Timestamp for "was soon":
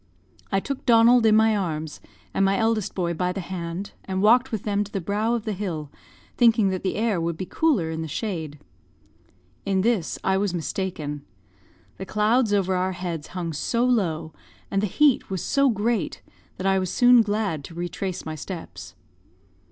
16.79-17.21